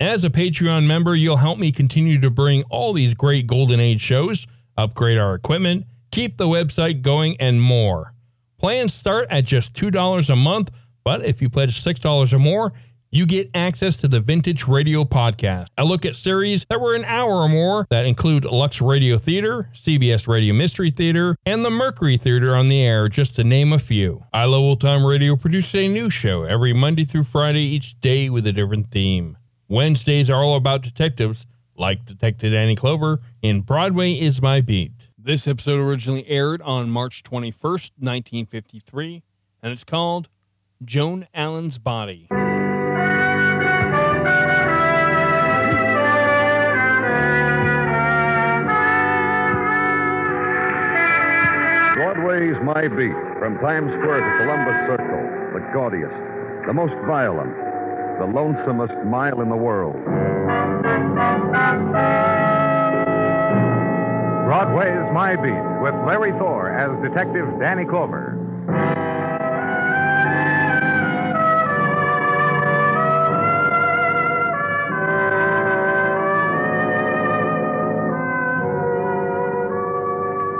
[0.00, 4.00] As a Patreon member, you'll help me continue to bring all these great Golden Age
[4.00, 8.12] shows, upgrade our equipment, keep the website going, and more.
[8.58, 10.70] Plans start at just $2 a month,
[11.02, 12.74] but if you pledge $6 or more,
[13.10, 15.68] you get access to the Vintage Radio Podcast.
[15.78, 19.70] I look at series that were an hour or more that include Lux Radio Theater,
[19.72, 23.78] CBS Radio Mystery Theater, and the Mercury Theater on the air, just to name a
[23.78, 24.24] few.
[24.30, 28.28] I Love Old Time Radio produces a new show every Monday through Friday, each day
[28.28, 29.38] with a different theme.
[29.68, 31.44] Wednesdays are all about detectives,
[31.76, 35.08] like Detective Danny Clover in Broadway is My Beat.
[35.18, 39.24] This episode originally aired on March 21st, 1953,
[39.60, 40.28] and it's called
[40.84, 42.28] Joan Allen's Body.
[51.96, 56.14] Broadway's My Beat, from Times Square to Columbus Circle, the gaudiest,
[56.68, 57.65] the most violent,
[58.18, 59.96] the lonesomest mile in the world.
[64.46, 68.40] Broadway's My Beat with Larry Thor as Detective Danny Clover.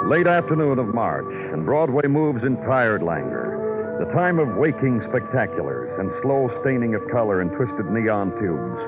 [0.06, 3.55] Late afternoon of March, and Broadway moves in tired languor.
[3.96, 8.80] The time of waking spectaculars and slow staining of color in twisted neon tubes.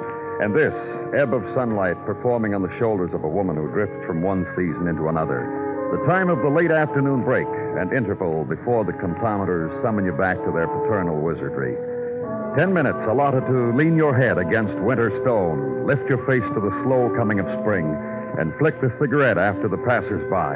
[0.44, 0.76] And this,
[1.16, 4.86] ebb of sunlight performing on the shoulders of a woman who drifts from one season
[4.86, 5.48] into another.
[5.96, 7.48] The time of the late afternoon break
[7.80, 11.72] and interval before the comptometers summon you back to their paternal wizardry.
[12.54, 16.84] Ten minutes allotted to lean your head against winter stone, lift your face to the
[16.84, 17.96] slow coming of spring,
[18.36, 20.52] and flick the cigarette after the passers-by.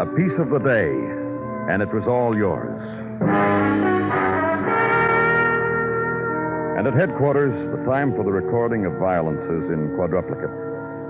[0.00, 0.96] A piece of the day,
[1.68, 3.05] and it was all yours.
[6.76, 10.52] And at headquarters, the time for the recording of violences in quadruplicate.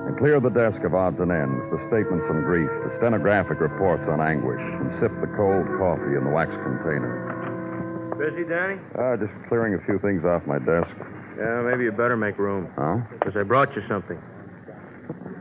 [0.07, 4.07] And clear the desk of odds and ends, the statements on grief, the stenographic reports
[4.07, 8.15] on anguish, and sip the cold coffee in the wax container.
[8.15, 8.79] Busy, Danny?
[8.95, 10.89] Uh, just clearing a few things off my desk.
[11.37, 12.71] Yeah, maybe you better make room.
[12.79, 13.03] Huh?
[13.19, 14.17] Because I brought you something.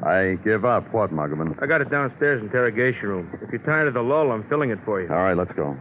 [0.04, 0.92] I give up.
[0.94, 1.62] What, Muggavan?
[1.62, 3.30] I got it downstairs, interrogation room.
[3.42, 5.08] If you're tired of the lull, I'm filling it for you.
[5.10, 5.78] All right, let's go.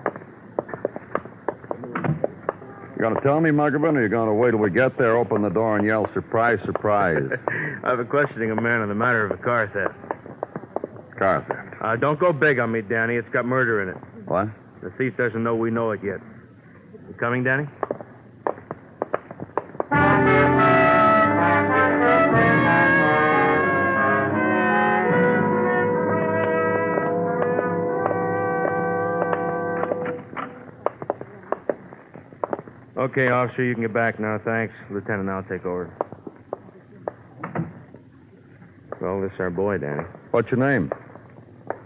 [3.04, 5.18] You going to tell me, Muggavan, or you going to wait till we get there,
[5.18, 7.20] open the door, and yell, surprise, surprise?
[7.84, 11.18] I've been questioning a man on the matter of a car theft.
[11.18, 11.82] Car theft.
[11.84, 13.16] Uh, don't go big on me, Danny.
[13.16, 13.96] It's got murder in it.
[14.24, 14.48] What?
[14.82, 16.16] The thief doesn't know we know it yet.
[17.06, 17.66] You coming, Danny?
[33.14, 34.74] Okay, officer, you can get back now, thanks.
[34.90, 35.86] Lieutenant, I'll take over.
[39.00, 40.02] Well, this is our boy, Danny.
[40.32, 40.90] What's your name?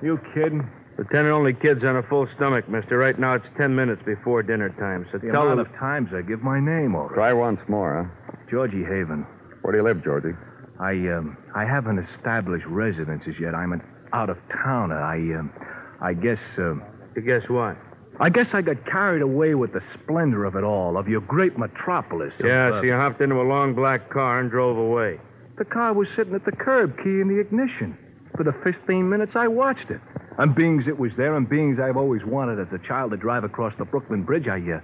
[0.01, 0.67] You kidding?
[0.97, 2.97] Lieutenant only kids on a full stomach, mister.
[2.97, 5.67] Right now it's ten minutes before dinner time, so The tell amount them...
[5.67, 7.17] of times I give my name already.
[7.17, 8.35] Try once more, huh?
[8.51, 9.27] Georgie Haven.
[9.61, 10.33] Where do you live, Georgie?
[10.81, 13.55] I um I haven't established residences yet.
[13.55, 13.83] I'm an
[14.15, 14.99] out of towner.
[14.99, 15.53] I um
[16.01, 16.83] I guess um
[17.15, 17.77] You guess what?
[18.21, 21.57] I guess I got carried away with the splendor of it all, of your great
[21.57, 22.33] metropolis.
[22.41, 25.21] of, Yeah, uh, so you hopped into a long black car and drove away.
[25.57, 27.97] The car was sitting at the curb, key in the ignition.
[28.37, 30.01] For the 15 minutes I watched it.
[30.39, 33.45] And beings it was there, and beings I've always wanted as a child to drive
[33.45, 34.81] across the Brooklyn Bridge, I, uh...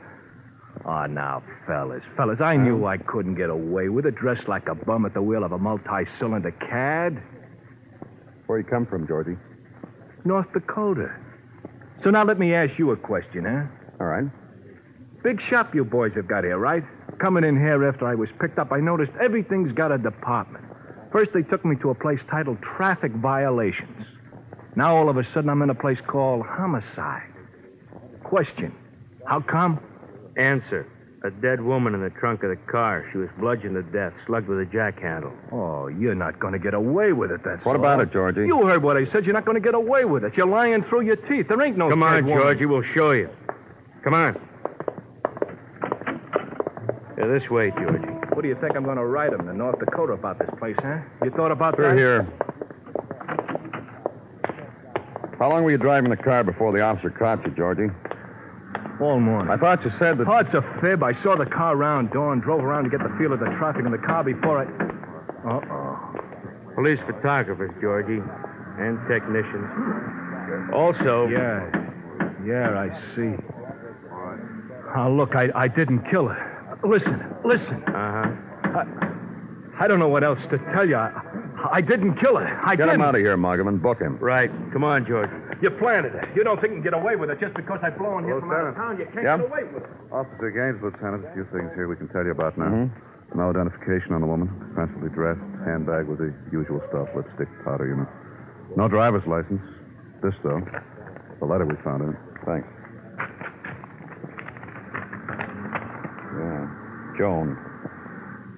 [0.85, 4.75] Oh, now, fellas, fellas, I knew I couldn't get away with it, dressed like a
[4.75, 7.23] bum at the wheel of a multi-cylinder cad.
[8.47, 9.37] Where you come from, Georgie?
[10.25, 11.15] North Dakota.
[12.05, 13.65] So now let me ask you a question, huh?
[13.99, 14.31] All right.
[15.23, 16.85] Big shop you boys have got here, right?
[17.19, 20.67] Coming in here after I was picked up, I noticed everything's got a department.
[21.11, 24.05] First, they took me to a place titled Traffic Violations.
[24.77, 27.33] Now, all of a sudden, I'm in a place called Homicide.
[28.23, 28.75] Question
[29.27, 29.81] How come?
[30.37, 30.87] Answer.
[31.25, 33.09] A dead woman in the trunk of the car.
[33.11, 35.33] She was bludgeoned to death, slugged with a jack handle.
[35.53, 37.81] Oh, you're not going to get away with it, that's What all.
[37.83, 38.43] about it, Georgie?
[38.43, 39.25] You heard what I said.
[39.25, 40.35] You're not going to get away with it.
[40.37, 41.47] You're lying through your teeth.
[41.49, 42.43] There ain't no Come dead on, woman.
[42.43, 42.67] Georgie.
[42.67, 43.31] We'll show you.
[44.03, 44.39] Come on.
[47.17, 48.05] Yeah, this way, Georgie.
[48.35, 50.77] What do you think I'm going to write him to North Dakota about this place,
[50.81, 50.99] huh?
[51.25, 51.97] You thought about Through that?
[51.97, 52.29] here.
[55.39, 57.89] How long were you driving the car before the officer caught you, Georgie?
[59.01, 59.51] All morning.
[59.51, 60.29] I thought you said that.
[60.29, 61.03] Oh, it's a fib.
[61.03, 63.85] I saw the car around dawn, drove around to get the feel of the traffic
[63.85, 64.65] in the car before I.
[65.51, 66.75] Uh-oh.
[66.75, 68.23] Police photographers, Georgie,
[68.79, 70.71] and technicians.
[70.73, 71.69] Also, Yeah.
[72.47, 73.35] Yeah, I see.
[74.97, 76.79] Oh, look, I, I didn't kill her.
[76.87, 77.83] Listen, listen.
[77.89, 78.85] Uh-huh.
[79.81, 80.97] I don't know what else to tell you.
[80.97, 81.11] I,
[81.73, 82.47] I didn't kill her.
[82.65, 82.89] I Get didn't.
[82.89, 83.81] Get him out of here, Muggavan.
[83.83, 84.19] Book him.
[84.19, 84.51] Right.
[84.73, 85.33] Come on, Georgie.
[85.63, 86.25] You planted it.
[86.37, 88.39] You don't think you can get away with it just because I blow in here
[88.41, 88.99] from out of town.
[88.99, 89.37] You can't Yeah?
[89.39, 89.89] get away with it.
[90.13, 92.67] Officer Gaines, Lieutenant, a few things here we can tell you about now.
[92.69, 93.39] Mm-hmm.
[93.39, 94.51] No identification on the woman.
[94.69, 95.41] Expensively dressed.
[95.65, 97.09] Handbag with the usual stuff.
[97.17, 98.09] Lipstick, powder, you know.
[98.77, 99.63] No driver's license.
[100.23, 100.61] This, though.
[101.41, 102.17] The letter we found in it.
[102.47, 102.69] Thanks.
[106.39, 106.69] Yeah.
[107.19, 107.57] Joan.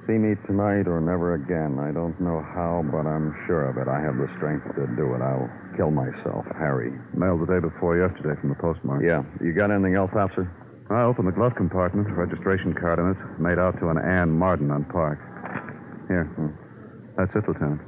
[0.07, 1.83] See me tonight or never again.
[1.83, 3.91] I don't know how, but I'm sure of it.
[3.91, 5.21] I have the strength to do it.
[5.21, 6.47] I'll kill myself.
[6.55, 6.95] Harry.
[7.11, 9.03] Mailed the day before yesterday from the postmark.
[9.03, 9.27] Yeah.
[9.43, 10.47] You got anything else, officer?
[10.91, 12.07] I opened the glove compartment.
[12.15, 13.19] Registration card in it.
[13.43, 15.19] Made out to an Ann Martin on Park.
[16.07, 16.31] Here.
[16.39, 16.55] Hmm.
[17.19, 17.83] That's it, Lieutenant.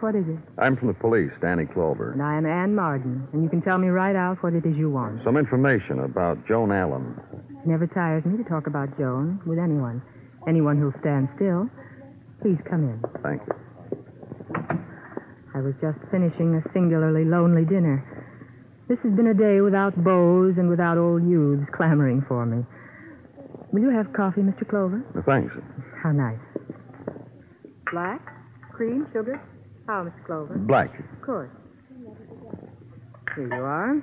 [0.00, 0.38] What is it?
[0.58, 2.12] I'm from the police, Danny Clover.
[2.12, 4.76] And I am Ann Marden, and you can tell me right out what it is
[4.76, 5.20] you want.
[5.24, 7.14] Some information about Joan Allen.
[7.50, 10.02] It never tires me to talk about Joan with anyone.
[10.48, 11.68] Anyone who'll stand still.
[12.40, 13.02] Please come in.
[13.22, 13.54] Thank you.
[15.54, 18.04] I was just finishing a singularly lonely dinner.
[18.88, 22.64] This has been a day without beaux and without old youths clamoring for me.
[23.72, 24.66] Will you have coffee, Mr.
[24.68, 25.02] Clover?
[25.26, 25.52] Thanks.
[26.02, 26.38] How nice.
[27.92, 28.22] Black?
[28.72, 29.06] Cream?
[29.12, 29.42] Sugar?
[29.88, 30.26] How, Mr.
[30.26, 30.58] Clover?
[30.58, 30.92] Black.
[31.00, 31.50] Of course.
[33.34, 33.96] Here you are.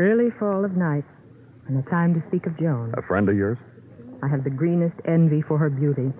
[0.00, 1.04] Early fall of night,
[1.68, 2.92] and a time to speak of Joan.
[2.98, 3.56] A friend of yours?
[4.20, 6.10] I have the greenest envy for her beauty.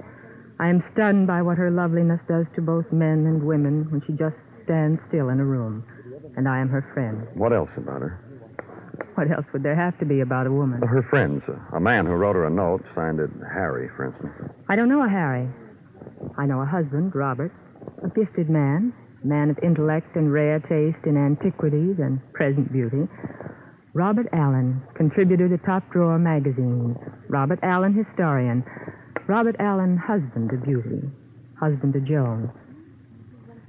[0.60, 4.12] I am stunned by what her loveliness does to both men and women when she
[4.12, 5.82] just stands still in a room.
[6.36, 7.26] And I am her friend.
[7.34, 8.22] What else about her?
[9.16, 10.80] What else would there have to be about a woman?
[10.82, 11.42] Her friends.
[11.74, 14.54] A man who wrote her a note, signed it Harry, for instance.
[14.68, 15.48] I don't know a Harry.
[16.38, 17.52] I know a husband, Robert,
[18.04, 18.92] a gifted man,
[19.24, 23.08] man of intellect and rare taste in antiquities and present beauty.
[23.94, 26.96] Robert Allen, contributor to top drawer magazines.
[27.28, 28.64] Robert Allen, historian.
[29.28, 31.08] Robert Allen, husband to beauty,
[31.60, 32.50] husband to Joan.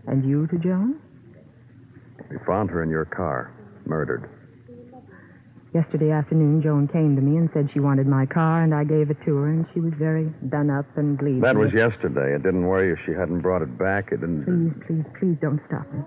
[0.08, 1.00] And you to Joan?
[2.30, 3.54] We found her in your car,
[3.86, 4.30] murdered.
[5.74, 9.10] Yesterday afternoon, Joan came to me and said she wanted my car, and I gave
[9.10, 11.42] it to her, and she was very done up and bleeding.
[11.42, 12.36] That was yesterday.
[12.36, 14.12] It didn't worry you if she hadn't brought it back.
[14.12, 14.46] It didn't.
[14.46, 16.06] Please, please, please don't stop me.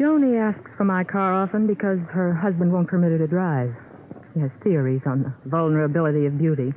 [0.00, 3.76] Joni asks for my car often because her husband won't permit her to drive.
[4.32, 6.72] He has theories on the vulnerability of beauty.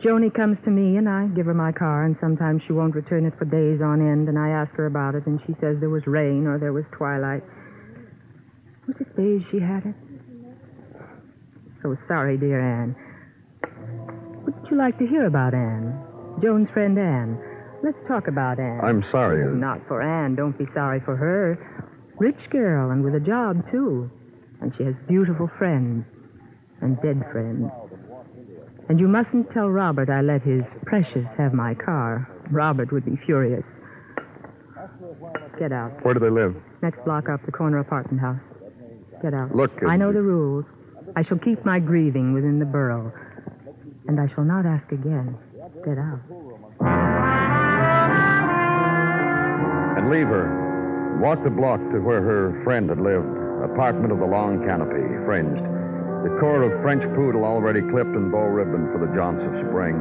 [0.00, 3.26] Joni comes to me and I give her my car, and sometimes she won't return
[3.26, 5.90] it for days on end, and I ask her about it, and she says there
[5.90, 7.42] was rain or there was twilight.
[8.90, 9.94] Was it days she had it?
[11.80, 12.96] So sorry, dear Anne.
[14.42, 15.94] What would you like to hear about Anne?
[16.42, 17.38] Joan's friend Anne.
[17.84, 18.80] Let's talk about Anne.
[18.82, 19.46] I'm sorry.
[19.56, 20.34] Not for Anne.
[20.34, 21.54] Don't be sorry for her.
[22.18, 24.10] Rich girl and with a job, too.
[24.60, 26.04] And she has beautiful friends
[26.82, 27.70] and dead friends.
[28.88, 32.28] And you mustn't tell Robert I let his precious have my car.
[32.50, 33.62] Robert would be furious.
[35.60, 36.04] Get out.
[36.04, 36.56] Where do they live?
[36.82, 38.40] Next block up, the corner apartment house.
[39.22, 39.54] Get out.
[39.54, 40.64] Look, I know the rules.
[41.16, 43.12] I shall keep my grieving within the borough.
[44.08, 45.36] And I shall not ask again.
[45.84, 46.20] Get out.
[49.96, 51.18] And leave her.
[51.20, 53.28] Walk the block to where her friend had lived.
[53.72, 55.60] Apartment of the long canopy, fringed.
[56.24, 60.00] The core of French poodle already clipped and bow ribbon for the jaunts of spring.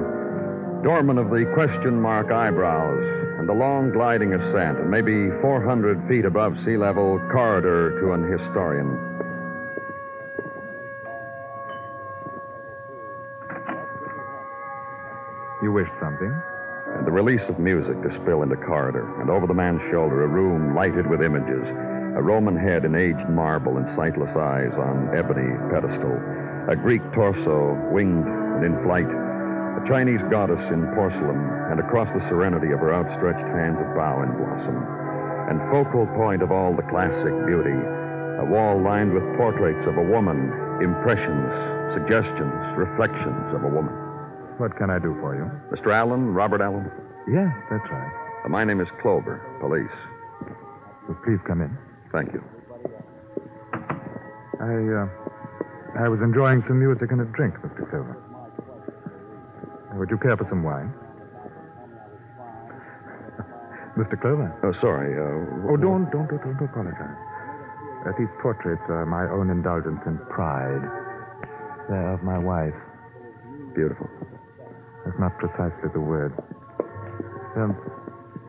[0.84, 3.04] Doorman of the question mark eyebrows.
[3.40, 8.28] And the long gliding ascent, and maybe 400 feet above sea level, corridor to an
[8.28, 9.00] historian.
[15.64, 16.36] You wished something?
[16.98, 20.28] And the release of music to spill into corridor, and over the man's shoulder, a
[20.28, 21.64] room lighted with images.
[22.18, 26.20] A Roman head in aged marble and sightless eyes on ebony pedestal.
[26.68, 29.08] A Greek torso, winged and in flight.
[29.80, 31.40] A Chinese goddess in porcelain,
[31.72, 34.76] and across the serenity of her outstretched hands, a bow in blossom.
[35.48, 37.80] And focal point of all the classic beauty,
[38.44, 40.52] a wall lined with portraits of a woman,
[40.84, 41.48] impressions,
[41.96, 43.96] suggestions, reflections of a woman.
[44.60, 45.48] What can I do for you?
[45.72, 45.96] Mr.
[45.96, 46.92] Allen, Robert Allen?
[47.32, 48.12] Yes, that's right.
[48.44, 49.96] Uh, my name is Clover, police.
[51.08, 51.72] Well, please come in.
[52.12, 52.44] Thank you.
[54.60, 57.90] I, uh, I was enjoying some music and a drink, Mr.
[57.90, 58.29] Clover.
[60.00, 60.94] Would you care for some wine?
[64.00, 64.16] Mr.
[64.20, 64.48] Clover?
[64.64, 65.12] Oh, sorry.
[65.20, 67.20] Uh, Oh, don't, don't, don't, don't apologize.
[68.08, 70.82] Uh, these portraits are my own indulgence and pride.
[71.92, 72.74] They're of my wife.
[73.76, 74.08] Beautiful.
[75.04, 76.32] That's not precisely the word.
[77.60, 77.76] Um,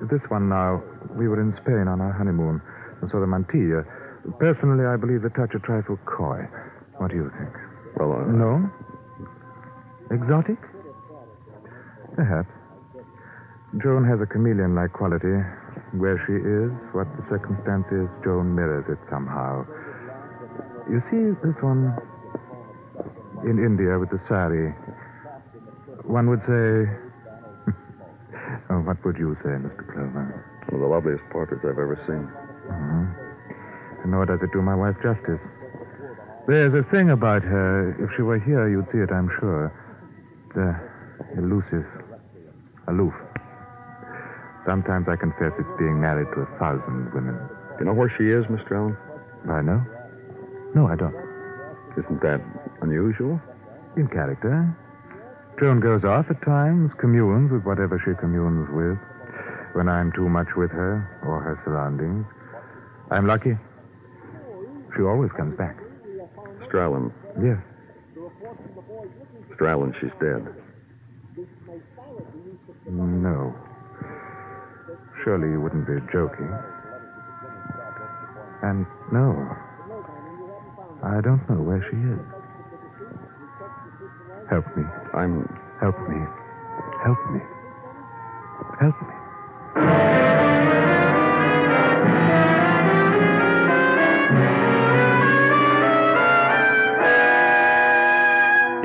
[0.07, 0.80] this one now,
[1.19, 2.62] we were in Spain on our honeymoon
[3.02, 3.83] and saw the mantilla.
[4.38, 6.47] Personally, I believe the touch a trifle coy.
[7.02, 7.50] What do you think?
[7.99, 8.71] Well, uh, No?
[10.14, 10.59] Exotic?
[12.21, 12.53] Perhaps.
[13.81, 15.41] Joan has a chameleon like quality.
[15.97, 19.65] Where she is, what the circumstance is, Joan mirrors it somehow.
[20.85, 21.97] You see this one
[23.49, 24.69] in India with the sari.
[26.05, 26.93] One would say.
[28.69, 29.81] oh, what would you say, Mr.
[29.89, 30.45] Clover?
[30.69, 32.29] one of the loveliest portraits I've ever seen.
[32.69, 34.11] Mm-hmm.
[34.12, 35.41] Nor does it do my wife justice.
[36.47, 37.97] There's a thing about her.
[37.97, 39.73] If she were here, you'd see it, I'm sure.
[40.55, 40.77] The
[41.39, 41.87] elusive,
[42.91, 43.15] aloof.
[44.67, 47.35] Sometimes I confess it's being married to a thousand women.
[47.35, 48.77] Do you know where she is, Mr.
[48.77, 48.97] Allen?
[49.49, 49.81] I know?
[50.75, 51.15] No, I don't.
[51.97, 52.41] Isn't that
[52.83, 53.41] unusual?
[53.97, 54.69] In character.
[55.59, 58.99] Joan goes off at times, communes with whatever she communes with.
[59.75, 62.27] When I'm too much with her or her surroundings,
[63.11, 63.57] I'm lucky.
[64.97, 65.77] She always comes back.
[66.61, 66.83] Mr.
[66.83, 67.13] Allen.
[67.43, 67.59] Yes.
[69.51, 69.69] Mr.
[69.69, 70.47] Allen, she's dead.
[72.91, 73.55] No.
[75.23, 76.51] Surely you wouldn't be joking.
[78.63, 79.31] And no,
[81.03, 82.19] I don't know where she is.
[84.51, 84.83] Help me.
[85.15, 85.47] I'm.
[85.81, 86.19] Help me.
[87.05, 87.41] Help me.
[88.81, 89.20] Help me.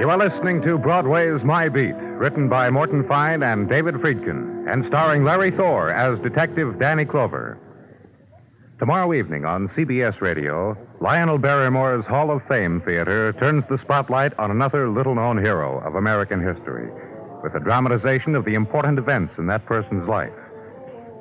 [0.06, 4.86] You are listening to Broadway's My Beat, written by Morton Fine and David Friedkin, and
[4.88, 7.58] starring Larry Thor as Detective Danny Clover.
[8.78, 14.52] Tomorrow evening on CBS Radio, Lionel Barrymore's Hall of Fame Theater turns the spotlight on
[14.52, 16.88] another little known hero of American history,
[17.42, 20.30] with a dramatization of the important events in that person's life.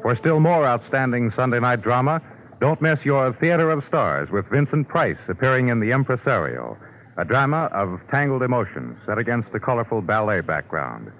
[0.03, 2.21] For still more outstanding Sunday night drama,
[2.61, 6.77] don't miss your Theater of Stars with Vincent Price appearing in The Impresario,
[7.17, 11.13] a drama of tangled emotions set against a colorful ballet background.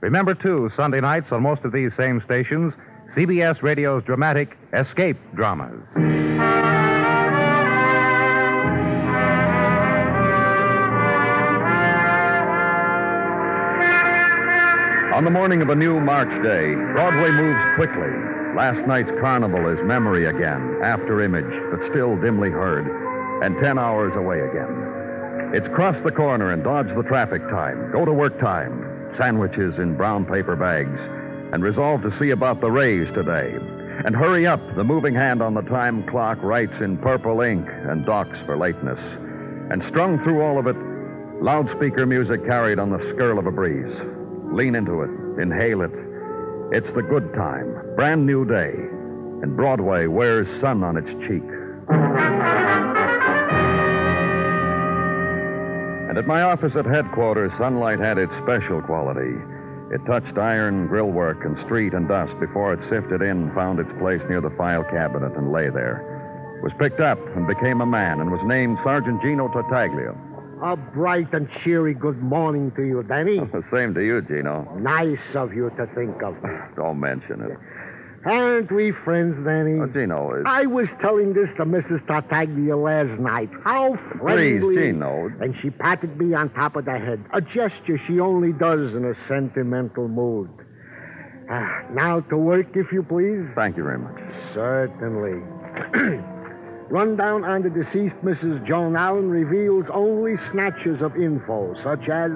[0.00, 2.72] Remember, too, Sunday nights on most of these same stations,
[3.16, 5.82] CBS Radio's dramatic escape dramas.
[15.14, 18.12] On the morning of a new March day, Broadway moves quickly.
[18.54, 22.86] Last night's carnival is memory again, after image, but still dimly heard,
[23.42, 24.95] and ten hours away again.
[25.54, 29.96] It's cross the corner and dodge the traffic time, go to work time, sandwiches in
[29.96, 30.98] brown paper bags,
[31.52, 33.54] and resolve to see about the raise today.
[34.04, 38.04] And hurry up, the moving hand on the time clock writes in purple ink and
[38.04, 38.98] docks for lateness.
[39.70, 40.76] And strung through all of it,
[41.40, 43.96] loudspeaker music carried on the skirl of a breeze.
[44.52, 45.10] Lean into it,
[45.40, 45.92] inhale it.
[46.72, 48.74] It's the good time, brand new day,
[49.42, 52.65] and Broadway wears sun on its cheek.
[56.16, 59.36] And at my office at headquarters, sunlight had its special quality.
[59.92, 64.22] It touched iron grillwork and street and dust before it sifted in, found its place
[64.26, 66.00] near the file cabinet, and lay there.
[66.62, 70.16] Was picked up and became a man, and was named Sergeant Gino Tartaglia.
[70.62, 73.38] A bright and cheery good morning to you, Danny.
[73.38, 74.64] The same to you, Gino.
[74.80, 76.48] Nice of you to think of me.
[76.76, 77.58] Don't mention it.
[78.26, 79.78] Aren't we friends, Danny?
[79.80, 80.46] Oh, Gino, it's...
[80.48, 82.04] I was telling this to Mrs.
[82.08, 83.48] Tartaglia last night.
[83.62, 84.58] How friendly.
[84.58, 84.92] Please.
[84.92, 85.30] Gino.
[85.40, 87.24] And she patted me on top of the head.
[87.32, 90.50] A gesture she only does in a sentimental mood.
[91.48, 93.46] Ah, now to work, if you please.
[93.54, 94.18] Thank you very much.
[94.54, 95.40] Certainly.
[96.90, 98.66] Rundown on the deceased Mrs.
[98.66, 102.32] Joan Allen reveals only snatches of info, such as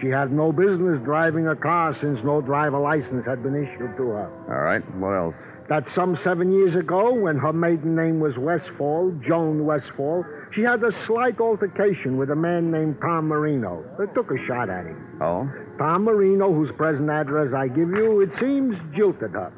[0.00, 4.10] She had no business driving a car since no driver license had been issued to
[4.10, 4.30] her.
[4.48, 4.82] All right.
[4.96, 5.34] What else?
[5.68, 10.24] That some seven years ago, when her maiden name was Westfall, Joan Westfall,
[10.54, 13.84] she had a slight altercation with a man named Tom Marino.
[13.98, 15.18] They took a shot at him.
[15.20, 15.46] Oh?
[15.78, 19.52] Tom Marino, whose present address I give you, it seems, jilted her.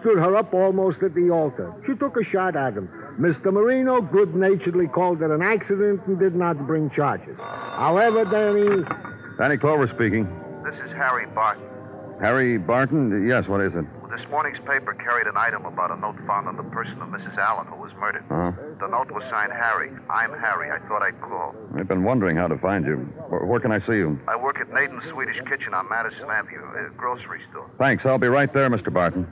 [0.00, 1.72] Stood her up almost at the altar.
[1.86, 2.88] She took a shot at him.
[3.20, 3.52] Mr.
[3.52, 7.36] Marino good naturedly called it an accident and did not bring charges.
[7.38, 9.13] However, Danny.
[9.38, 10.24] Danny Clover speaking.
[10.64, 11.64] This is Harry Barton.
[12.20, 13.26] Harry Barton?
[13.26, 13.84] Yes, what is it?
[14.08, 17.36] This morning's paper carried an item about a note found on the person of Mrs.
[17.36, 18.22] Allen, who was murdered.
[18.30, 18.52] Uh-huh.
[18.78, 19.90] The note was signed Harry.
[20.08, 20.70] I'm Harry.
[20.70, 21.54] I thought I'd call.
[21.76, 22.96] I've been wondering how to find you.
[23.28, 24.18] Where, where can I see you?
[24.28, 27.68] I work at Naden's Swedish Kitchen on Madison Avenue, a grocery store.
[27.78, 28.04] Thanks.
[28.06, 28.92] I'll be right there, Mr.
[28.92, 29.26] Barton.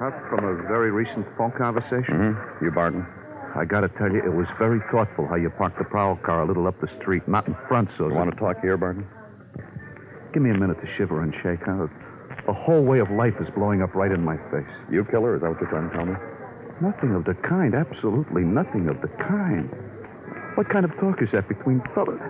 [0.00, 2.34] Up from a very recent phone conversation?
[2.34, 2.64] Mm-hmm.
[2.64, 3.06] You, Barton.
[3.54, 6.46] I gotta tell you, it was very thoughtful how you parked the prowl car a
[6.46, 8.08] little up the street, not in front, so.
[8.08, 9.06] You want to talk here, Barton?
[10.32, 11.86] Give me a minute to shiver and shake, huh?
[12.46, 14.66] The whole way of life is blowing up right in my face.
[14.90, 15.36] You killer?
[15.36, 16.14] Is that what you're trying to tell me?
[16.82, 17.74] Nothing of the kind.
[17.74, 19.70] Absolutely nothing of the kind.
[20.56, 22.20] What kind of talk is that between fellas?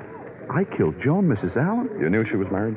[0.52, 1.56] I killed Joan, Mrs.
[1.56, 1.88] Allen.
[1.98, 2.76] You knew she was married?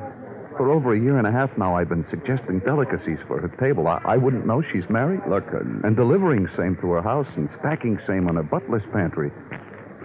[0.57, 3.87] For over a year and a half now, I've been suggesting delicacies for her table.
[3.87, 5.21] I, I wouldn't know she's married.
[5.29, 9.31] Look, uh, And delivering same to her house and stacking same on her butler's pantry.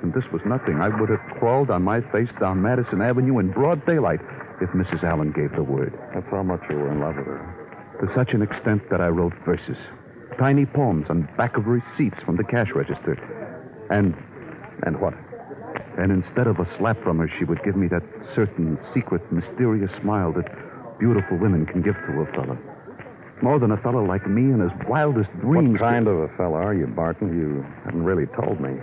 [0.02, 0.80] And this was nothing.
[0.80, 4.20] I would have crawled on my face down Madison Avenue in broad daylight
[4.60, 5.02] if Mrs.
[5.02, 5.98] Allen gave the word.
[6.14, 7.98] that's how much you were in love with her.
[8.04, 9.76] To such an extent that I wrote verses.
[10.38, 13.16] Tiny poems on back of receipts from the cash register.
[13.90, 14.14] And
[14.84, 15.14] And what?
[15.98, 18.02] And instead of a slap from her, she would give me that
[18.34, 20.48] certain secret, mysterious smile that
[20.98, 22.58] beautiful women can give to a fellow.
[23.42, 25.80] More than a fellow like me in his wildest dreams.
[25.80, 27.36] What kind of a fellow are you, Barton?
[27.36, 28.78] You haven't really told me.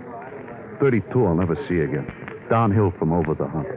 [0.79, 2.11] 32 I'll never see again.
[2.49, 3.67] Downhill from over the hump.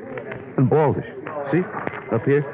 [0.57, 1.07] And baldish.
[1.53, 1.63] See?
[2.15, 2.45] Up here?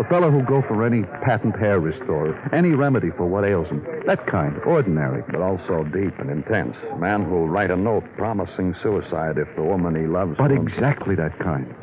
[0.00, 3.84] A fellow who'll go for any patent hair restorer, any remedy for what ails him.
[4.06, 5.22] That kind, ordinary.
[5.30, 6.74] But also deep and intense.
[6.90, 10.36] A man who'll write a note promising suicide if the woman he loves.
[10.38, 11.74] But exactly that kind.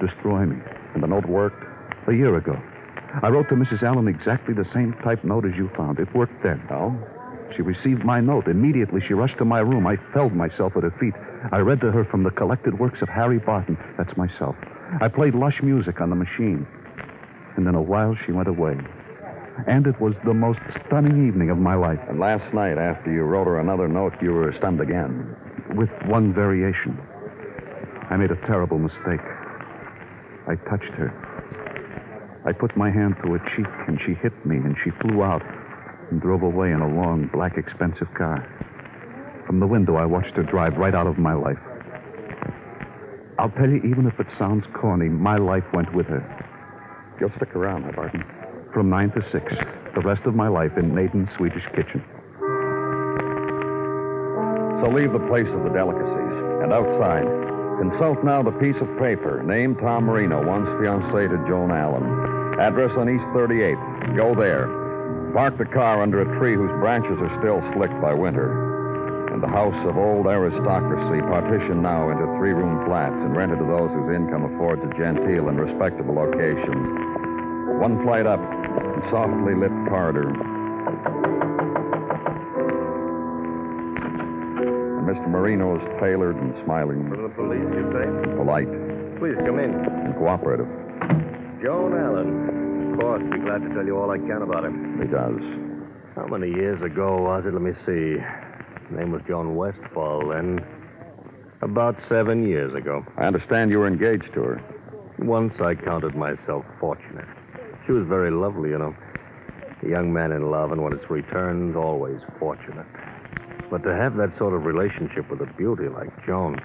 [0.00, 0.56] Destroy me.
[0.94, 1.62] And the note worked?
[2.08, 2.60] A year ago.
[3.22, 3.84] I wrote to Mrs.
[3.84, 6.00] Allen exactly the same type note as you found.
[6.00, 6.60] It worked then.
[6.72, 6.92] Oh?
[7.54, 8.48] She received my note.
[8.48, 9.86] Immediately, she rushed to my room.
[9.86, 11.14] I felled myself at her feet.
[11.52, 13.78] I read to her from the collected works of Harry Barton.
[13.96, 14.56] That's myself.
[15.00, 16.66] I played lush music on the machine.
[17.56, 18.76] And in a while, she went away.
[19.66, 23.22] And it was the most stunning evening of my life, And last night, after you
[23.22, 25.36] wrote her another note, you were stunned again.
[25.76, 26.98] with one variation.
[28.10, 29.24] I made a terrible mistake.
[30.46, 31.10] I touched her.
[32.44, 35.42] I put my hand to her cheek, and she hit me, and she flew out
[36.10, 38.44] and drove away in a long, black, expensive car.
[39.46, 41.58] From the window, I watched her drive right out of my life.
[43.38, 46.43] I'll tell you, even if it sounds corny, my life went with her.
[47.24, 48.22] You'll stick around, huh, Barton?
[48.74, 49.48] From nine to six,
[49.94, 52.04] the rest of my life in Nathan's Swedish kitchen.
[54.84, 56.36] So leave the place of the delicacies.
[56.60, 57.24] And outside,
[57.80, 59.42] consult now the piece of paper.
[59.42, 62.60] named Tom Marino, once fiancé to Joan Allen.
[62.60, 64.14] Address on East 38th.
[64.14, 64.68] Go there.
[65.32, 68.73] Park the car under a tree whose branches are still slicked by winter.
[69.34, 73.66] And the house of old aristocracy, partitioned now into three room flats and rented to
[73.66, 77.82] those whose income affords a genteel and respectable location.
[77.82, 80.30] One flight up, and softly lit corridor.
[85.02, 85.26] And Mr.
[85.28, 88.06] Marino is tailored and smiling, From the police, you say?
[88.38, 88.70] polite,
[89.18, 89.74] Please come in.
[89.74, 90.70] and cooperative.
[91.58, 92.94] Joan Allen.
[92.94, 95.02] Of course, be glad to tell you all I can about him.
[95.02, 95.42] He does.
[96.14, 97.52] How many years ago was it?
[97.52, 98.22] Let me see.
[98.90, 100.64] Name was John Westfall then.
[101.62, 103.04] About seven years ago.
[103.16, 104.62] I understand you were engaged to her.
[105.18, 107.26] Once I counted myself fortunate.
[107.86, 108.94] She was very lovely, you know.
[109.82, 112.86] A young man in love, and when it's returned, always fortunate.
[113.70, 116.60] But to have that sort of relationship with a beauty like Joan,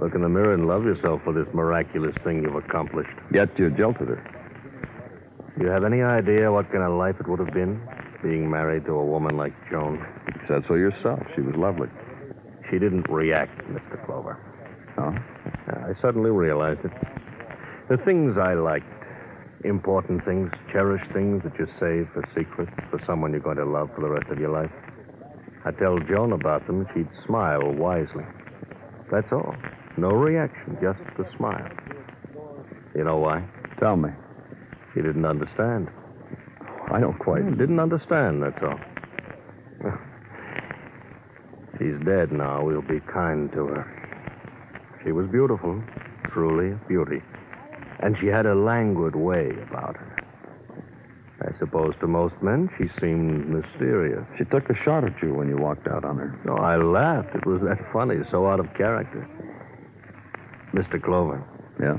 [0.00, 3.10] look in the mirror and love yourself for this miraculous thing you've accomplished.
[3.32, 4.22] Yet you jilted her.
[5.58, 7.80] You have any idea what kind of life it would have been,
[8.22, 10.04] being married to a woman like Joan?
[10.26, 11.20] You said so yourself.
[11.34, 11.88] She was lovely.
[12.70, 14.04] She didn't react, Mr.
[14.04, 14.38] Clover.
[14.98, 15.14] Oh?
[15.68, 16.92] I suddenly realized it.
[17.88, 18.86] The things I liked,
[19.64, 23.90] important things, cherished things that you save for secrets for someone you're going to love
[23.94, 24.70] for the rest of your life.
[25.64, 28.24] I tell Joan about them, she'd smile wisely.
[29.10, 29.54] That's all.
[29.96, 31.68] No reaction, just a smile.
[32.94, 33.44] You know why?
[33.80, 34.10] Tell me.
[34.94, 35.88] He didn't understand.
[36.90, 37.44] I don't quite.
[37.44, 38.78] Yeah, didn't understand, that's all.
[41.78, 42.64] She's dead now.
[42.64, 45.00] We'll be kind to her.
[45.04, 45.80] She was beautiful,
[46.32, 47.22] truly a beauty.
[48.00, 50.16] And she had a languid way about her.
[51.40, 54.24] I suppose to most men she seemed mysterious.
[54.36, 56.40] She took a shot at you when you walked out on her.
[56.44, 57.34] No, I laughed.
[57.36, 59.28] It was that funny, so out of character.
[60.74, 61.00] Mr.
[61.02, 61.44] Clover.
[61.80, 61.98] Yeah?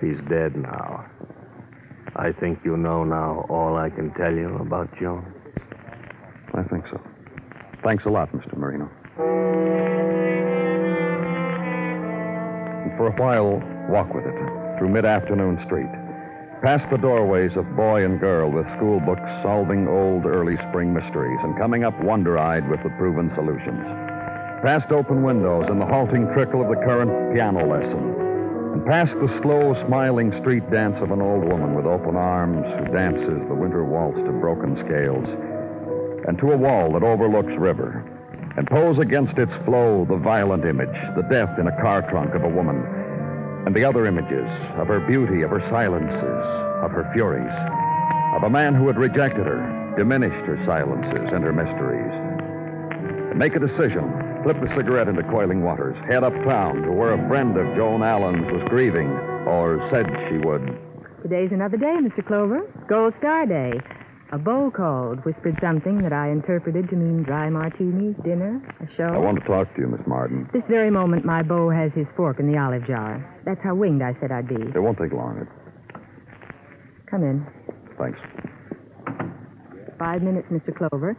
[0.00, 1.04] She's dead now.
[2.18, 5.34] I think you know now all I can tell you about Joan.
[6.54, 6.98] I think so.
[7.84, 8.56] Thanks a lot, Mr.
[8.56, 8.90] Marino.
[12.84, 15.92] And for a while, walk with it through mid afternoon street.
[16.62, 21.38] Past the doorways of boy and girl with school books solving old early spring mysteries
[21.42, 23.84] and coming up wonder eyed with the proven solutions.
[24.64, 28.25] Past open windows and the halting trickle of the current piano lesson.
[28.76, 32.92] And past the slow, smiling street dance of an old woman with open arms who
[32.92, 35.24] dances the winter waltz to broken scales.
[36.28, 38.04] And to a wall that overlooks river.
[38.58, 42.44] And pose against its flow the violent image, the death in a car trunk of
[42.44, 42.76] a woman
[43.64, 44.44] and the other images
[44.76, 46.44] of her beauty, of her silences,
[46.84, 47.48] of her furies,
[48.36, 52.12] of a man who had rejected her, diminished her silences and her mysteries.
[53.32, 54.25] And make a decision.
[54.46, 55.96] Flip the cigarette into coiling waters.
[56.06, 59.10] Head uptown to where a friend of Joan Allen's was grieving,
[59.42, 60.62] or said she would.
[61.20, 62.24] Today's another day, Mr.
[62.24, 62.62] Clover.
[62.88, 63.72] Gold Star Day.
[64.30, 69.10] A bow called, whispered something that I interpreted to mean dry martinis, dinner, a show.
[69.12, 70.48] I want to talk to you, Miss Martin.
[70.52, 73.18] This very moment, my beau has his fork in the olive jar.
[73.44, 74.62] That's how winged I said I'd be.
[74.62, 75.44] It won't take long.
[77.10, 77.44] Come in.
[77.98, 78.20] Thanks.
[79.98, 80.72] Five minutes, Mr.
[80.72, 81.16] Clover.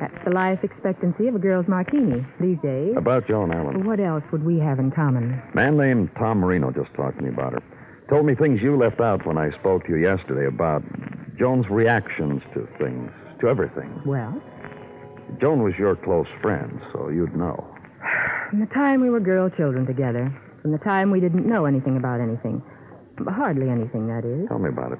[0.00, 2.94] That's the life expectancy of a girl's martini these days.
[2.96, 3.86] About Joan Allen.
[3.86, 5.40] What else would we have in common?
[5.54, 7.62] Man named Tom Marino just talked to me about her.
[8.08, 10.82] Told me things you left out when I spoke to you yesterday about
[11.38, 14.00] Joan's reactions to things, to everything.
[14.06, 14.40] Well?
[15.40, 17.66] Joan was your close friend, so you'd know.
[18.50, 20.32] From the time we were girl children together,
[20.62, 22.62] from the time we didn't know anything about anything.
[23.28, 24.46] Hardly anything, that is.
[24.48, 24.98] Tell me about it.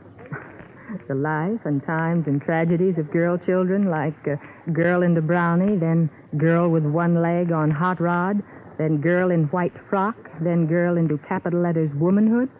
[1.08, 4.36] The life and times and tragedies of girl children, like uh,
[4.72, 8.42] girl into brownie, then girl with one leg on hot rod,
[8.78, 12.48] then girl in white frock, then girl into capital letters womanhood.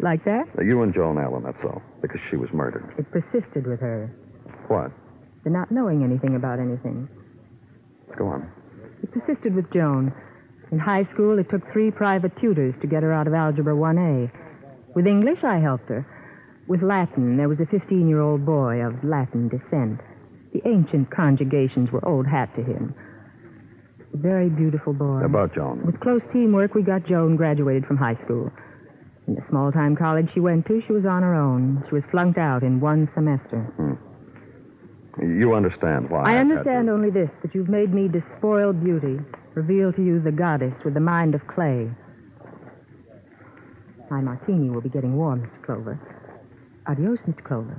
[0.00, 0.44] Like that?
[0.56, 1.82] Now, you and Joan Allen, that's all.
[2.00, 2.86] Because she was murdered.
[2.98, 4.08] It persisted with her.
[4.68, 4.92] What?
[5.42, 7.08] The not knowing anything about anything.
[8.16, 8.48] Go on.
[9.02, 10.12] It persisted with Joan.
[10.70, 14.30] In high school, it took three private tutors to get her out of Algebra 1A.
[14.94, 16.06] With English, I helped her.
[16.68, 20.00] With Latin, there was a 15 year old boy of Latin descent.
[20.52, 22.94] The ancient conjugations were old hat to him.
[24.12, 25.24] A very beautiful boy.
[25.24, 25.84] About Joan.
[25.86, 28.52] With close teamwork, we got Joan graduated from high school.
[29.26, 31.84] In the small time college she went to, she was on her own.
[31.88, 33.60] She was flunked out in one semester.
[33.76, 33.94] Hmm.
[35.22, 36.34] You understand why?
[36.34, 39.18] I understand only this that you've made me despoiled beauty,
[39.54, 41.90] reveal to you the goddess with the mind of clay.
[44.10, 45.64] My martini will be getting warm, Mr.
[45.64, 46.17] Clover.
[46.88, 47.44] Adios, Mr.
[47.44, 47.76] Clover.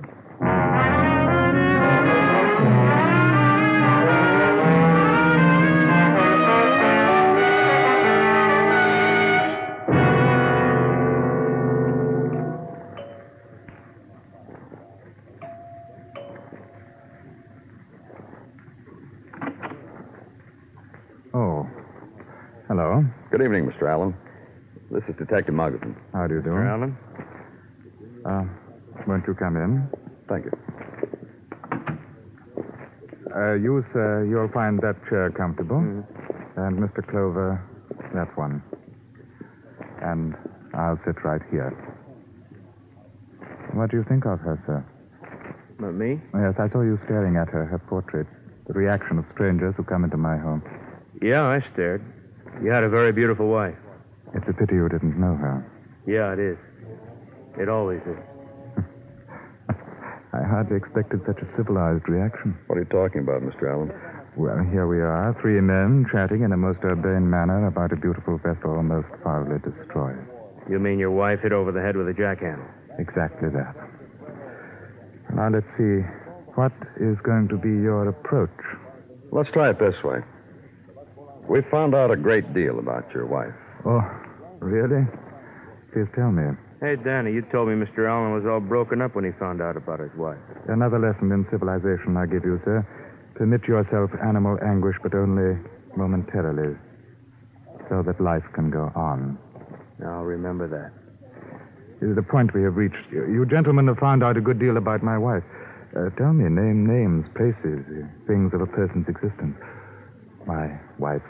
[21.34, 21.68] Oh.
[22.68, 23.04] Hello.
[23.32, 23.90] Good evening, Mr.
[23.90, 24.14] Allen.
[24.92, 25.96] This is Detective Muggavan.
[26.14, 26.50] How do you do?
[26.50, 26.70] Mr.
[26.70, 26.98] Allen?
[28.24, 28.69] Uh,
[29.10, 29.90] won't you come in?
[30.30, 30.52] Thank you.
[33.36, 35.78] Uh, you, sir, you'll find that chair comfortable.
[35.78, 36.60] Mm-hmm.
[36.62, 37.02] And Mr.
[37.10, 37.60] Clover,
[38.14, 38.62] that one.
[40.02, 40.36] And
[40.76, 41.74] I'll sit right here.
[43.74, 44.86] What do you think of her, sir?
[45.80, 46.20] Not me?
[46.34, 48.28] Yes, I saw you staring at her, her portrait.
[48.68, 50.62] The reaction of strangers who come into my home.
[51.22, 52.04] Yeah, I stared.
[52.62, 53.78] You had a very beautiful wife.
[54.36, 55.66] It's a pity you didn't know her.
[56.06, 56.58] Yeah, it is.
[57.58, 58.29] It always is.
[60.32, 62.58] I hardly expected such a civilized reaction.
[62.68, 63.66] What are you talking about, Mr.
[63.66, 63.92] Allen?
[64.38, 68.38] Well, here we are, three men chatting in a most urbane manner about a beautiful
[68.38, 70.22] vessel almost foully destroyed.
[70.70, 72.70] You mean your wife hit over the head with a jackhammer?
[73.00, 73.76] Exactly that.
[75.34, 76.06] Now, let's see.
[76.54, 78.54] What is going to be your approach?
[79.32, 80.20] Let's try it this way.
[81.50, 83.54] We found out a great deal about your wife.
[83.86, 84.02] Oh,
[84.60, 85.08] really?
[85.92, 86.54] Please tell me.
[86.80, 88.08] Hey, Danny, you told me Mr.
[88.08, 90.40] Allen was all broken up when he found out about his wife.
[90.70, 92.88] Another lesson in civilization I give you, sir.
[93.36, 95.60] Permit yourself animal anguish, but only
[95.98, 96.78] momentarily.
[97.90, 99.38] so that life can go on.
[100.06, 100.92] I'll remember that.
[102.00, 103.12] This is the point we have reached.
[103.12, 105.44] You, you gentlemen have found out a good deal about my wife.
[105.98, 109.58] Uh, tell me, name names, places, uh, things of a person's existence.
[110.46, 111.26] My wife.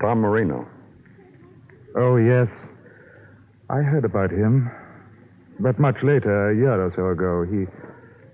[0.00, 0.68] Tom Marino.
[1.96, 2.48] Oh, yes.
[3.70, 4.70] I heard about him.
[5.60, 7.68] But much later, a year or so ago, he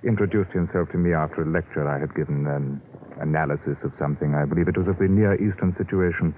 [0.06, 2.80] introduced himself to me after a lecture I had given, an
[3.20, 4.34] analysis of something.
[4.34, 6.32] I believe it was of the Near Eastern situation.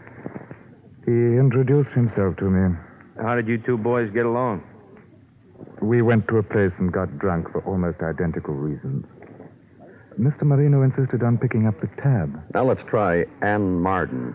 [1.05, 2.74] He introduced himself to me.
[3.20, 4.64] How did you two boys get along?
[5.83, 9.05] We went to a place and got drunk for almost identical reasons.
[10.18, 10.42] Mr.
[10.42, 12.33] Marino insisted on picking up the tab.
[12.55, 14.35] Now let's try Ann Marden.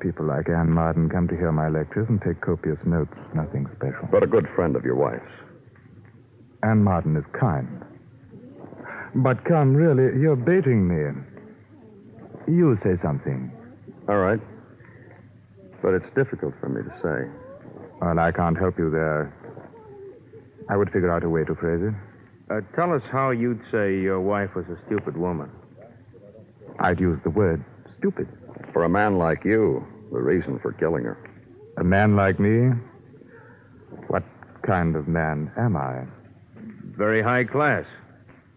[0.00, 3.16] People like Anne Marden come to hear my lectures and take copious notes.
[3.34, 4.08] Nothing special.
[4.12, 5.49] But a good friend of your wife's.
[6.62, 7.84] Anne Martin is kind.
[9.14, 11.20] But come, really, you're baiting me.
[12.46, 13.50] You say something.
[14.08, 14.40] All right.
[15.82, 17.30] But it's difficult for me to say.
[18.00, 19.32] Well, I can't help you there.
[20.68, 21.94] I would figure out a way to phrase it.
[22.52, 25.50] Uh, tell us how you'd say your wife was a stupid woman.
[26.78, 27.64] I'd use the word
[27.98, 28.28] stupid.
[28.72, 31.18] For a man like you, the reason for killing her.
[31.78, 32.70] A man like me?
[34.08, 34.24] What
[34.66, 36.04] kind of man am I?
[37.00, 37.86] Very high class.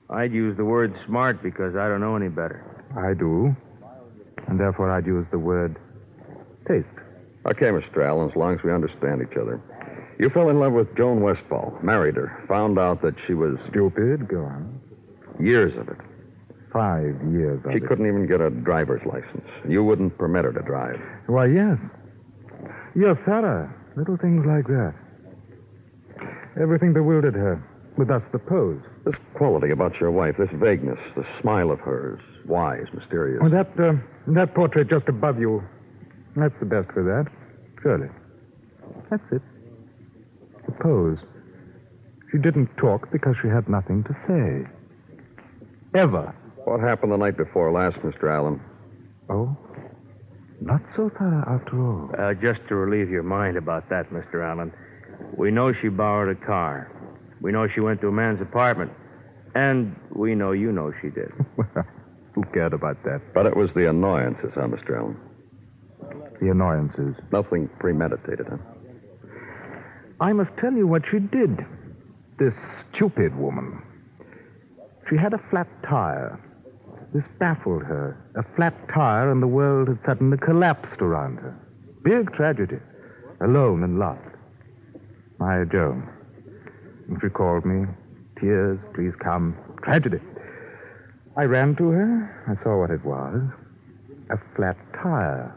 [0.10, 2.60] I'd use the word smart because I don't know any better.
[2.94, 3.56] I do.
[4.50, 5.78] And therefore I'd use the word
[6.68, 6.86] taste.
[7.46, 8.06] Okay, Mr.
[8.06, 9.62] Allen, as long as we understand each other.
[10.20, 13.56] You fell in love with Joan Westfall, married her, found out that she was.
[13.70, 14.28] Stupid?
[14.28, 14.78] Go on.
[15.40, 15.98] Years of it.
[16.74, 17.88] Five years of She it.
[17.88, 19.48] couldn't even get a driver's license.
[19.70, 21.00] You wouldn't permit her to drive.
[21.28, 21.78] Why, yes.
[22.94, 23.72] You're thorough.
[23.96, 24.94] Little things like that.
[26.62, 27.64] Everything bewildered her,
[27.98, 28.82] with us the pose.
[29.06, 33.42] This quality about your wife, this vagueness, the smile of hers, wise, mysterious.
[33.44, 33.94] Oh, that, uh,
[34.28, 35.64] that portrait just above you.
[36.36, 37.32] That's the best for that.
[37.82, 38.10] Surely.
[39.10, 39.42] That's it.
[40.66, 41.18] The pose.
[42.32, 46.00] She didn't talk because she had nothing to say.
[46.00, 46.34] Ever.
[46.66, 48.34] What happened the night before last, Mr.
[48.34, 48.60] Allen?
[49.30, 49.56] Oh?
[50.62, 52.10] Not so thorough after all.
[52.18, 54.44] Uh, just to relieve your mind about that, Mr.
[54.50, 54.72] Allen,
[55.38, 56.90] we know she borrowed a car.
[57.44, 58.92] We know she went to a man's apartment.
[59.54, 61.32] And we know you know she did.
[61.58, 61.86] well,
[62.34, 63.22] Who cared about that?
[63.34, 64.98] But it was the annoyances, huh, Mr.
[64.98, 65.18] Allen?
[66.42, 67.16] The annoyances.
[67.32, 68.58] Nothing premeditated, huh?
[70.22, 71.60] I must tell you what she did.
[72.40, 72.54] This
[72.96, 73.82] stupid woman.
[75.10, 76.40] She had a flat tire.
[77.14, 78.18] This baffled her.
[78.36, 81.54] A flat tire, and the world had suddenly collapsed around her.
[82.04, 82.80] Big tragedy.
[83.42, 84.22] Alone and lost.
[85.40, 86.10] My Joan.
[87.08, 87.86] And she called me.
[88.40, 89.56] Tears, please come.
[89.84, 90.20] Tragedy.
[91.36, 92.46] I ran to her.
[92.48, 93.42] I saw what it was.
[94.30, 95.54] A flat tire.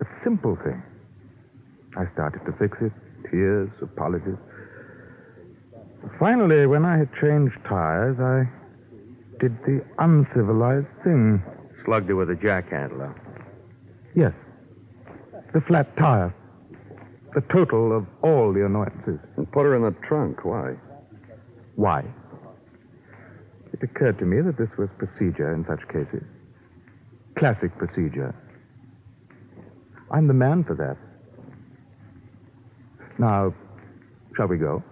[0.00, 0.82] A simple thing.
[1.96, 2.92] I started to fix it.
[3.30, 4.36] Tears, apologies.
[6.18, 8.48] Finally, when I had changed tires, I
[9.40, 11.42] did the uncivilized thing.
[11.84, 13.14] Slugged her with a jackhandle.
[14.14, 14.32] Yes.
[15.52, 16.34] The flat tire.
[17.34, 19.20] The total of all the annoyances.
[19.36, 20.44] And put her in the trunk.
[20.44, 20.74] Why?
[21.76, 22.04] Why?
[23.72, 26.22] It occurred to me that this was procedure in such cases.
[27.38, 28.34] Classic procedure.
[30.10, 30.96] I'm the man for that.
[33.18, 33.54] Now,
[34.36, 34.82] shall we go?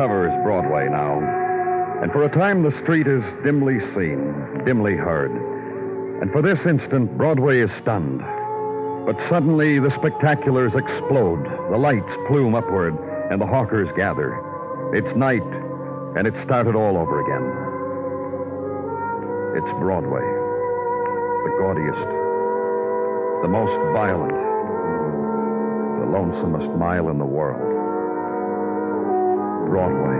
[0.00, 1.20] Covers Broadway now.
[2.00, 5.28] And for a time, the street is dimly seen, dimly heard.
[6.22, 8.24] And for this instant, Broadway is stunned.
[9.04, 12.96] But suddenly, the spectaculars explode, the lights plume upward,
[13.30, 14.40] and the hawkers gather.
[14.96, 15.44] It's night,
[16.16, 17.44] and it started all over again.
[19.60, 20.24] It's Broadway,
[21.44, 22.08] the gaudiest,
[23.44, 24.32] the most violent,
[26.00, 27.79] the lonesomest mile in the world.
[29.70, 30.18] Broadway.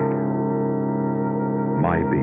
[1.83, 2.21] My beat.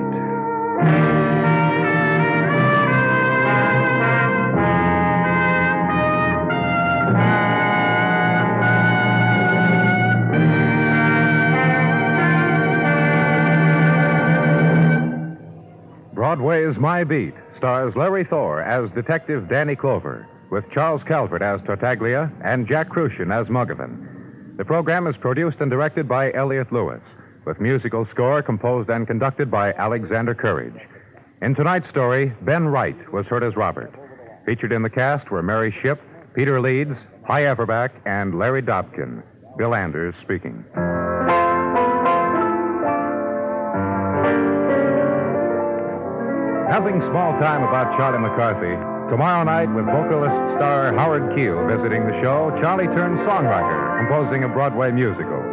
[16.14, 22.32] Broadway's My Beat stars Larry Thor as Detective Danny Clover, with Charles Calvert as Tartaglia
[22.42, 24.56] and Jack Kruschen as Muggavan.
[24.58, 27.02] The program is produced and directed by Elliott Lewis,
[27.48, 30.76] with musical score composed and conducted by Alexander Courage.
[31.42, 33.92] In tonight's story, Ben Wright was heard as Robert.
[34.46, 36.02] Featured in the cast were Mary Shipp,
[36.36, 39.24] Peter Leeds, Hy Averback, and Larry Dobkin.
[39.58, 40.64] Bill Anders speaking.
[46.68, 48.76] Nothing small time about Charlie McCarthy.
[49.10, 54.50] Tomorrow night, with vocalist star Howard Keel visiting the show, Charlie turns songwriter, composing a
[54.50, 55.47] Broadway musical.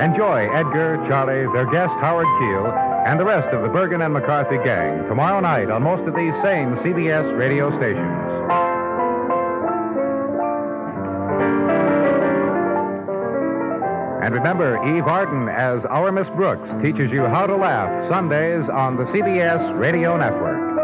[0.00, 2.68] Enjoy Edgar, Charlie, their guest Howard Keel,
[3.06, 6.34] and the rest of the Bergen and McCarthy gang tomorrow night on most of these
[6.44, 8.26] same CBS radio stations.
[14.22, 18.98] And remember, Eve Arden as Our Miss Brooks teaches you how to laugh Sundays on
[18.98, 20.75] the CBS Radio Network.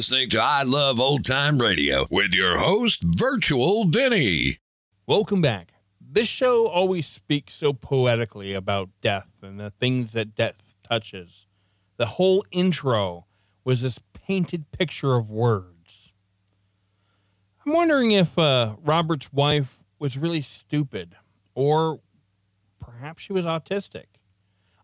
[0.00, 4.56] Listening to I Love Old Time Radio with your host, Virtual Vinny.
[5.06, 5.74] Welcome back.
[6.00, 11.46] This show always speaks so poetically about death and the things that death touches.
[11.98, 13.26] The whole intro
[13.62, 16.12] was this painted picture of words.
[17.66, 21.14] I'm wondering if uh, Robert's wife was really stupid,
[21.54, 22.00] or
[22.80, 24.06] perhaps she was autistic.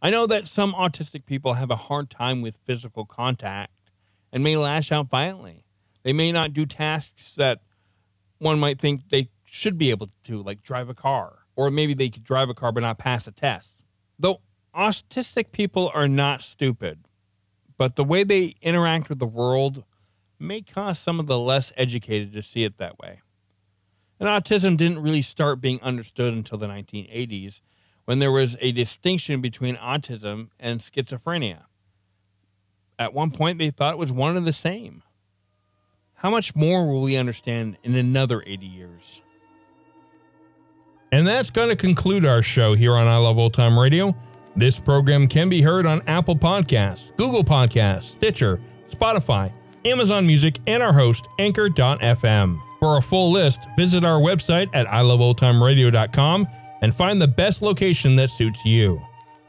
[0.02, 3.72] I know that some autistic people have a hard time with physical contact
[4.36, 5.64] and may lash out violently.
[6.02, 7.62] They may not do tasks that
[8.36, 12.10] one might think they should be able to, like drive a car, or maybe they
[12.10, 13.70] could drive a car but not pass a test.
[14.18, 14.42] Though
[14.74, 17.08] autistic people are not stupid,
[17.78, 19.84] but the way they interact with the world
[20.38, 23.22] may cause some of the less educated to see it that way.
[24.20, 27.62] And autism didn't really start being understood until the 1980s
[28.04, 31.62] when there was a distinction between autism and schizophrenia.
[32.98, 35.02] At one point, they thought it was one and the same.
[36.14, 39.20] How much more will we understand in another 80 years?
[41.12, 44.16] And that's going to conclude our show here on I Love Old Time Radio.
[44.56, 49.52] This program can be heard on Apple Podcasts, Google Podcasts, Stitcher, Spotify,
[49.84, 52.60] Amazon Music, and our host, Anchor.fm.
[52.80, 56.48] For a full list, visit our website at iloveoldtimeradio.com
[56.82, 59.00] and find the best location that suits you.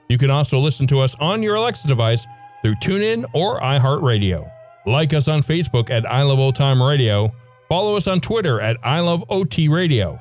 [0.09, 2.27] You can also listen to us on your Alexa device
[2.61, 4.49] through TuneIn or iHeartRadio.
[4.85, 7.33] Like us on Facebook at I Love Old Time Radio.
[7.67, 10.17] Follow us on Twitter at I Love OT Radio.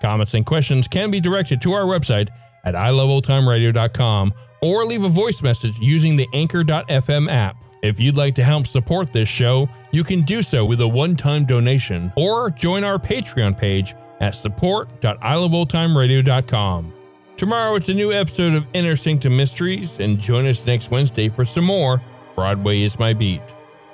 [0.00, 2.28] Comments and questions can be directed to our website
[2.64, 7.56] at iloveoldtimeradio.com or leave a voice message using the Anchor.fm app.
[7.82, 11.16] If you'd like to help support this show, you can do so with a one
[11.16, 16.92] time donation or join our Patreon page at support.iloveoldtimeradio.com.
[17.42, 21.44] Tomorrow it's a new episode of Inner Sanctum Mysteries, and join us next Wednesday for
[21.44, 22.00] some more
[22.36, 23.42] Broadway is My Beat.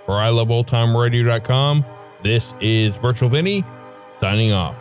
[0.05, 1.83] For iloveoldtimeradio.com,
[2.23, 3.65] this is Virtual Vinny
[4.21, 4.77] signing off.